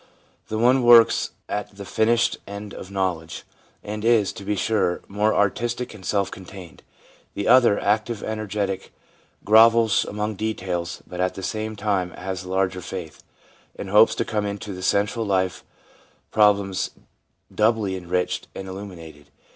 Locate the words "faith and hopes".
12.81-14.15